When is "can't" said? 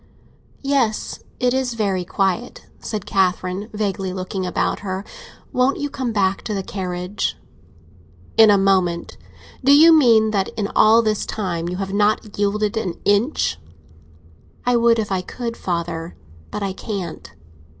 16.73-17.33